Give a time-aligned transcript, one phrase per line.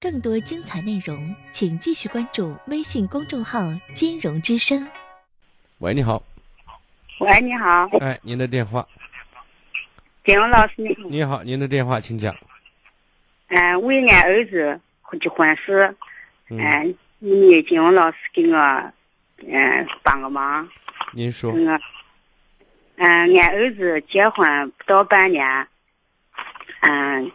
[0.00, 3.60] 更多精彩内容，请继续关注微信公众号
[3.94, 4.86] “金融之声”。
[5.78, 6.22] 喂，你好。
[7.18, 7.88] 喂，你好。
[8.00, 8.86] 哎，您的电话。
[10.24, 12.34] 金融老师，你你好，您的电话，请讲。
[13.48, 14.80] 嗯，为俺儿子
[15.20, 15.94] 结婚事，
[16.48, 18.92] 嗯，你金融老师给我，
[19.38, 20.68] 嗯，帮个忙。
[21.12, 21.52] 您说。
[21.52, 21.80] 嗯，
[22.96, 25.68] 嗯，俺儿子结婚不到半年，
[26.80, 27.30] 嗯，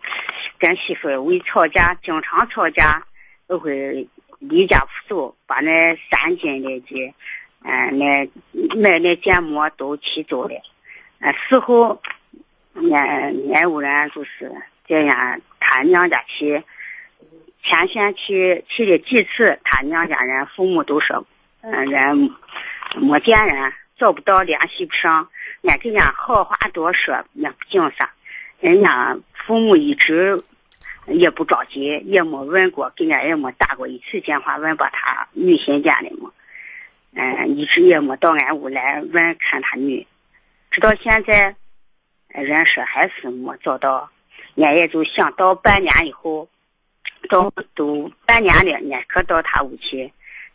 [0.62, 3.08] 跟媳妇儿为吵架，经常吵架，
[3.48, 7.16] 都会离家出走，把那三斤的这，
[7.64, 8.30] 嗯，那
[8.80, 10.62] 买那芥末都提走了。
[11.20, 12.00] 嗯，事后，
[12.92, 14.52] 俺俺屋人就是
[14.86, 15.42] 这样。
[15.60, 16.64] 他娘家去，
[17.64, 21.26] 前线去去了几次，他娘家人父母都说，
[21.62, 22.36] 嗯，人
[22.98, 25.28] 没见人，找不到，联系不上。
[25.64, 28.12] 俺给人家好话多说，也不经啥。
[28.60, 30.44] 人家父母一直
[31.08, 36.34] 也不着急，也没问过，给俺也没打过一次电话问过他女新见的么？
[37.14, 40.08] 嗯，一直也没到俺屋来问看他女，
[40.70, 41.56] 直到现在，
[42.30, 44.10] 人说还是没找到。
[44.56, 46.50] 俺也就想到半年以后，
[47.30, 50.14] 到都半年了，俺可到他屋去，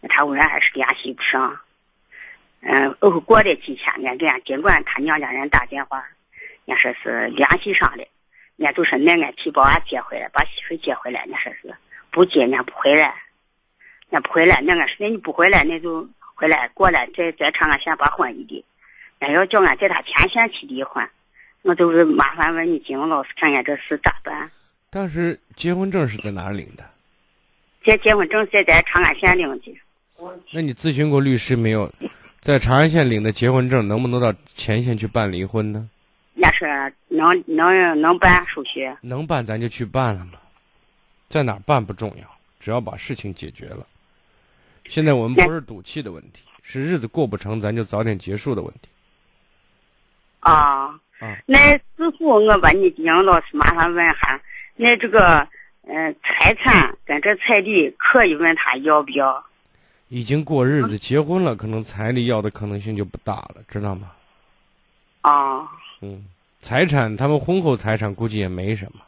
[0.09, 1.59] 他屋人还是联系不上。
[2.61, 6.07] 嗯，后过了几天，俺给俺尽管他娘家人打电话，
[6.67, 8.05] 俺说是联系上了，
[8.59, 11.27] 俺就说那俺替把俺接回来，把媳妇接回来。
[11.33, 11.75] 俺说是
[12.11, 13.15] 不接，俺不回来，
[14.11, 14.61] 俺不回来。
[14.63, 18.65] 那俺说那你不回来，那就回来过来，再再长安县把婚离的。
[19.19, 21.07] 俺要叫俺在他前线去离婚。
[21.63, 24.51] 我就是麻烦问你金文老师看看这事咋办？
[24.89, 26.85] 当时结婚证是在哪领的？
[27.83, 29.75] 这结婚证是在长安县领的。
[30.53, 31.93] 那你咨询过律师没有？
[32.41, 35.89] 在长安县领的结婚证能不能到前线去办离婚呢？
[36.39, 38.95] 那是能能能办手续。
[39.01, 40.39] 能办咱就去办了嘛，
[41.31, 42.29] 在哪办不重要，
[42.61, 43.87] 只要把事情解决了。
[44.89, 48.89] 现在我们不是赌气的问题，是日子过不成，咱就早点结束的问题。
[50.41, 51.01] 啊。
[51.47, 54.43] 那师傅，我把你，杨老师，麻烦问下，
[54.77, 55.49] 那这个，
[55.85, 59.43] 嗯，财产跟这彩礼，可以问他要不要？
[60.09, 64.13] 已经过日子，结婚了，可能彩礼要的可能性就不大了，知道吗？
[65.23, 65.67] 啊。
[66.01, 66.25] 嗯，
[66.61, 69.01] 财产，他们婚后财产估计也没什么，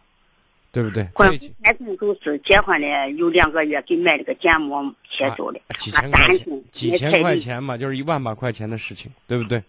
[0.73, 1.07] 对不对？
[1.15, 9.63] 婚后财产就是结婚了有两个月，给买了个建模切走了，几千块钱，几千块钱嘛，就是一万把块钱的事情，对不对？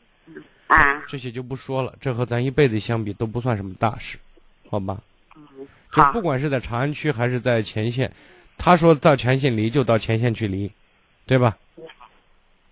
[0.68, 4.18] 啊，这些就不说了，这和咱一辈子相比都不算什么大事，
[4.70, 5.02] 好吧？
[5.36, 8.12] 嗯，就不管是在长安区还是在前线，
[8.58, 10.72] 他说到前线离就到前线去离，
[11.26, 11.58] 对吧？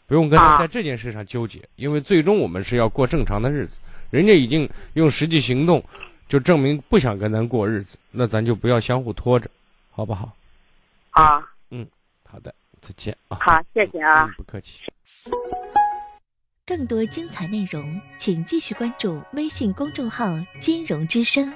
[0.05, 3.77] 不用跟他在这件事上纠结，因为最终我们是要过正常的日子，
[4.09, 5.83] 人家已经用实际行动
[6.29, 9.49] 就证明不想跟咱过日子，那咱就不要相互拖着，
[9.91, 10.35] 好不好？
[11.11, 11.85] 啊，嗯，
[12.23, 13.37] 好的，再见啊。
[13.41, 14.29] 好，谢谢啊。
[14.37, 14.81] 不客气。
[16.65, 21.53] 更多精彩内容，请继续关注微信公众号“金融之声”。